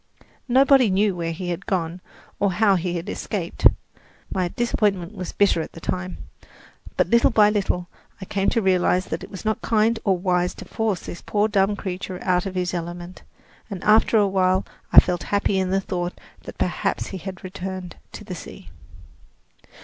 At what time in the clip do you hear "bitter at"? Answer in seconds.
5.31-5.73